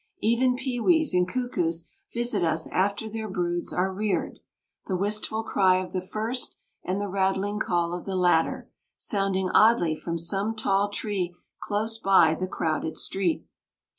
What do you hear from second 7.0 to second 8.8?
rattling call of the latter,